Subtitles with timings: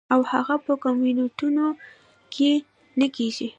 [0.13, 1.65] او هغه پۀ کمنټونو
[2.33, 2.51] کښې
[2.99, 3.45] نۀ کيږي-